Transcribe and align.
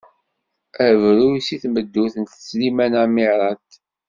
Abruy 0.87 1.37
seg 1.47 1.59
tmeddurt 1.63 2.15
n 2.19 2.25
Sliman 2.29 2.93
Ɛmirat. 3.03 3.69